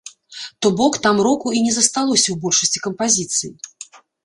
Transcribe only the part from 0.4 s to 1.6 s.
То бок там року